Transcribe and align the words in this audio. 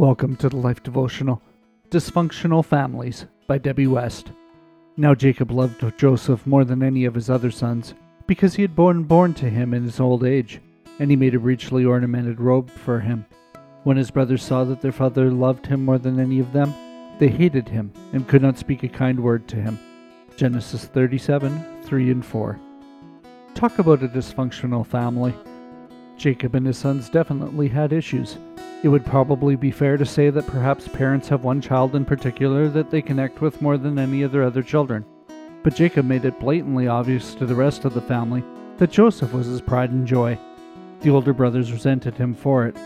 Welcome 0.00 0.36
to 0.36 0.48
the 0.48 0.56
Life 0.56 0.82
Devotional 0.82 1.42
Dysfunctional 1.90 2.64
Families 2.64 3.26
by 3.46 3.58
Debbie 3.58 3.86
West. 3.86 4.32
Now 4.96 5.14
Jacob 5.14 5.50
loved 5.50 5.84
Joseph 5.98 6.46
more 6.46 6.64
than 6.64 6.82
any 6.82 7.04
of 7.04 7.14
his 7.14 7.28
other 7.28 7.50
sons, 7.50 7.92
because 8.26 8.54
he 8.54 8.62
had 8.62 8.74
been 8.74 9.02
born 9.02 9.34
to 9.34 9.50
him 9.50 9.74
in 9.74 9.82
his 9.82 10.00
old 10.00 10.24
age, 10.24 10.58
and 10.98 11.10
he 11.10 11.16
made 11.16 11.34
a 11.34 11.38
richly 11.38 11.84
ornamented 11.84 12.40
robe 12.40 12.70
for 12.70 12.98
him. 12.98 13.26
When 13.84 13.98
his 13.98 14.10
brothers 14.10 14.42
saw 14.42 14.64
that 14.64 14.80
their 14.80 14.90
father 14.90 15.30
loved 15.30 15.66
him 15.66 15.84
more 15.84 15.98
than 15.98 16.18
any 16.18 16.40
of 16.40 16.54
them, 16.54 16.72
they 17.18 17.28
hated 17.28 17.68
him 17.68 17.92
and 18.14 18.26
could 18.26 18.40
not 18.40 18.56
speak 18.56 18.82
a 18.82 18.88
kind 18.88 19.20
word 19.20 19.46
to 19.48 19.56
him. 19.56 19.78
Genesis 20.34 20.86
37 20.86 21.82
3 21.82 22.10
and 22.10 22.24
4. 22.24 22.58
Talk 23.54 23.78
about 23.78 24.02
a 24.02 24.08
dysfunctional 24.08 24.86
family. 24.86 25.34
Jacob 26.16 26.54
and 26.54 26.66
his 26.66 26.78
sons 26.78 27.10
definitely 27.10 27.68
had 27.68 27.92
issues. 27.92 28.38
It 28.82 28.88
would 28.88 29.04
probably 29.04 29.56
be 29.56 29.70
fair 29.70 29.98
to 29.98 30.06
say 30.06 30.30
that 30.30 30.46
perhaps 30.46 30.88
parents 30.88 31.28
have 31.28 31.44
one 31.44 31.60
child 31.60 31.94
in 31.94 32.06
particular 32.06 32.68
that 32.70 32.90
they 32.90 33.02
connect 33.02 33.42
with 33.42 33.60
more 33.60 33.76
than 33.76 33.98
any 33.98 34.22
of 34.22 34.32
their 34.32 34.42
other 34.42 34.62
children. 34.62 35.04
But 35.62 35.74
Jacob 35.74 36.06
made 36.06 36.24
it 36.24 36.40
blatantly 36.40 36.88
obvious 36.88 37.34
to 37.34 37.44
the 37.44 37.54
rest 37.54 37.84
of 37.84 37.92
the 37.92 38.00
family 38.00 38.42
that 38.78 38.90
Joseph 38.90 39.34
was 39.34 39.46
his 39.46 39.60
pride 39.60 39.90
and 39.90 40.06
joy. 40.06 40.38
The 41.02 41.10
older 41.10 41.34
brothers 41.34 41.70
resented 41.70 42.16
him 42.16 42.32
for 42.34 42.66
it. 42.66 42.76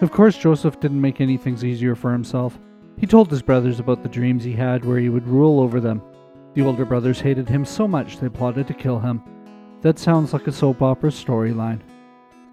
Of 0.00 0.10
course, 0.10 0.38
Joseph 0.38 0.80
didn't 0.80 1.02
make 1.02 1.20
any 1.20 1.36
things 1.36 1.64
easier 1.64 1.94
for 1.94 2.12
himself. 2.12 2.58
He 2.96 3.06
told 3.06 3.30
his 3.30 3.42
brothers 3.42 3.78
about 3.78 4.02
the 4.02 4.08
dreams 4.08 4.44
he 4.44 4.54
had 4.54 4.86
where 4.86 4.98
he 4.98 5.10
would 5.10 5.28
rule 5.28 5.60
over 5.60 5.80
them. 5.80 6.00
The 6.54 6.62
older 6.62 6.86
brothers 6.86 7.20
hated 7.20 7.50
him 7.50 7.66
so 7.66 7.86
much 7.86 8.18
they 8.18 8.30
plotted 8.30 8.68
to 8.68 8.74
kill 8.74 9.00
him. 9.00 9.22
That 9.82 9.98
sounds 9.98 10.32
like 10.32 10.46
a 10.46 10.52
soap 10.52 10.80
opera 10.80 11.10
storyline. 11.10 11.80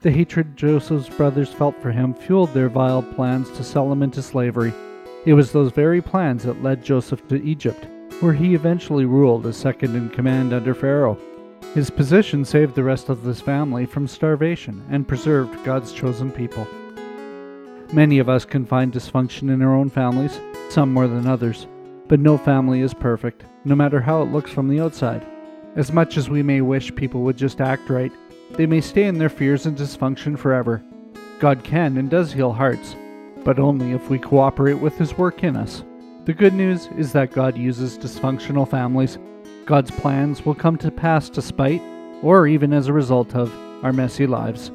The 0.02 0.12
hatred 0.12 0.56
Joseph's 0.56 1.10
brothers 1.10 1.50
felt 1.50 1.76
for 1.82 1.92
him 1.92 2.14
fueled 2.14 2.54
their 2.54 2.70
vile 2.70 3.04
plans 3.04 3.52
to 3.52 3.66
sell 3.66 3.92
him 3.92 4.02
into 4.02 4.22
slavery. 4.22 4.74
It 5.26 5.34
was 5.34 5.52
those 5.52 5.74
very 5.74 6.02
plans 6.02 6.44
that 6.44 6.64
led 6.64 6.86
Joseph 6.86 7.28
to 7.28 7.44
Egypt, 7.44 7.86
where 8.22 8.32
he 8.32 8.56
eventually 8.56 9.04
ruled 9.04 9.46
as 9.46 9.58
second 9.58 9.98
in 9.98 10.10
command 10.10 10.54
under 10.54 10.74
Pharaoh. 10.74 11.18
His 11.74 11.90
position 11.90 12.46
saved 12.46 12.76
the 12.76 12.84
rest 12.84 13.10
of 13.10 13.24
his 13.24 13.42
family 13.42 13.86
from 13.86 14.08
starvation 14.08 14.86
and 14.90 15.06
preserved 15.06 15.66
God's 15.66 15.92
chosen 15.92 16.32
people. 16.32 16.66
Many 17.92 18.20
of 18.20 18.30
us 18.30 18.46
can 18.46 18.66
find 18.66 18.94
dysfunction 18.94 19.54
in 19.54 19.62
our 19.62 19.76
own 19.76 19.90
families, 19.90 20.40
some 20.70 20.94
more 20.94 21.10
than 21.10 21.28
others, 21.28 21.68
but 22.08 22.22
no 22.22 22.38
family 22.38 22.80
is 22.80 22.94
perfect, 22.94 23.44
no 23.66 23.76
matter 23.76 24.00
how 24.00 24.22
it 24.22 24.32
looks 24.32 24.50
from 24.50 24.70
the 24.70 24.80
outside. 24.80 25.28
As 25.76 25.92
much 25.92 26.16
as 26.16 26.30
we 26.30 26.42
may 26.42 26.62
wish 26.62 26.96
people 26.96 27.22
would 27.24 27.36
just 27.36 27.60
act 27.60 27.90
right, 27.90 28.14
they 28.52 28.66
may 28.66 28.82
stay 28.82 29.06
in 29.06 29.18
their 29.18 29.30
fears 29.30 29.66
and 29.66 29.78
dysfunction 29.78 30.38
forever. 30.38 30.84
God 31.40 31.64
can 31.64 31.98
and 31.98 32.10
does 32.10 32.34
heal 32.34 32.52
hearts, 32.52 32.96
but 33.44 33.60
only 33.60 33.92
if 33.92 34.10
we 34.10 34.20
cooperate 34.20 34.74
with 34.74 34.98
His 34.98 35.18
work 35.18 35.44
in 35.44 35.56
us. 35.56 35.84
The 36.26 36.34
good 36.34 36.54
news 36.54 36.88
is 36.98 37.14
that 37.14 37.32
God 37.32 37.58
uses 37.58 37.98
dysfunctional 37.98 38.70
families. 38.70 39.18
God's 39.66 39.92
plans 39.92 40.46
will 40.46 40.56
come 40.56 40.78
to 40.78 40.92
pass 40.92 41.30
despite, 41.30 41.82
or 42.22 42.48
even 42.48 42.74
as 42.74 42.88
a 42.88 42.94
result 42.94 43.36
of, 43.36 43.54
our 43.84 43.94
messy 43.94 44.28
lives. 44.28 44.72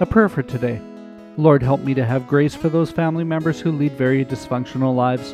A 0.00 0.06
prayer 0.06 0.28
for 0.28 0.42
today. 0.42 0.80
Lord, 1.36 1.62
help 1.62 1.80
me 1.80 1.94
to 1.94 2.04
have 2.04 2.26
grace 2.26 2.54
for 2.54 2.68
those 2.68 2.90
family 2.90 3.24
members 3.24 3.60
who 3.60 3.72
lead 3.72 3.92
very 3.92 4.24
dysfunctional 4.24 4.94
lives. 4.94 5.32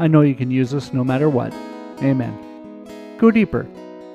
I 0.00 0.08
know 0.08 0.20
you 0.22 0.34
can 0.34 0.50
use 0.50 0.74
us 0.74 0.92
no 0.92 1.04
matter 1.04 1.30
what. 1.30 1.54
Amen. 2.02 2.36
Go 3.18 3.30
deeper. 3.30 3.66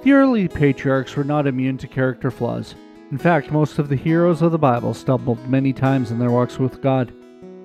The 0.03 0.11
early 0.11 0.47
patriarchs 0.47 1.15
were 1.15 1.23
not 1.23 1.47
immune 1.47 1.77
to 1.79 1.87
character 1.87 2.29
flaws. 2.29 2.75
In 3.13 3.19
fact, 3.19 3.51
most 3.51 3.77
of 3.77 3.89
the 3.89 3.95
heroes 3.95 4.41
of 4.41 4.51
the 4.51 4.57
Bible 4.57 4.95
stumbled 4.95 5.47
many 5.47 5.71
times 5.71 6.09
in 6.09 6.17
their 6.17 6.31
walks 6.31 6.57
with 6.57 6.81
God. 6.81 7.13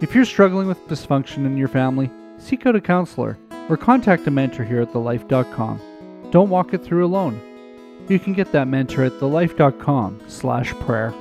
If 0.02 0.14
you're 0.14 0.26
struggling 0.26 0.68
with 0.68 0.86
dysfunction 0.88 1.46
in 1.46 1.56
your 1.56 1.68
family, 1.68 2.10
seek 2.36 2.66
out 2.66 2.76
a 2.76 2.82
counselor 2.82 3.38
or 3.70 3.78
contact 3.78 4.26
a 4.26 4.30
mentor 4.30 4.62
here 4.62 4.82
at 4.82 4.92
thelife.com. 4.92 5.80
Don't 6.30 6.50
walk 6.50 6.74
it 6.74 6.84
through 6.84 7.06
alone. 7.06 7.40
You 8.10 8.18
can 8.18 8.34
get 8.34 8.52
that 8.52 8.68
mentor 8.68 9.04
at 9.04 9.12
thelife.com 9.12 10.20
slash 10.26 10.74
prayer. 10.80 11.14